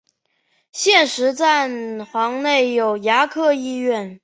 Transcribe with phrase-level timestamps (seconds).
[0.71, 4.19] 现时站房内有牙科医院。